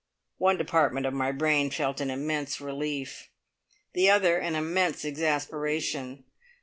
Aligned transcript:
One 0.39 0.57
department 0.57 1.05
of 1.05 1.13
my 1.13 1.31
brain 1.31 1.69
felt 1.69 2.01
an 2.01 2.09
immense 2.09 2.59
relief, 2.59 3.29
the 3.93 4.09
other 4.09 4.39
an 4.39 4.55
immense 4.55 5.05
exasperation. 5.05 6.23